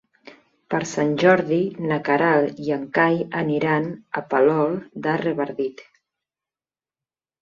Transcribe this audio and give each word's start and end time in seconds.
Per 0.73 0.77
Sant 0.91 1.11
Jordi 1.23 1.59
na 1.91 1.99
Queralt 2.07 2.63
i 2.67 2.73
en 2.77 2.87
Cai 2.97 3.21
aniran 3.43 3.87
a 4.23 4.27
Palol 4.33 4.75
de 5.07 5.15
Revardit. 5.25 5.85